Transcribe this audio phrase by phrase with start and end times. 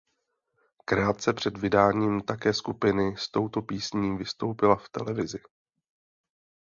[0.85, 5.39] Krátce před vydáním také skupiny s touto písní vystoupila v televizi.